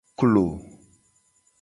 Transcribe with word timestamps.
Klo. 0.17 0.45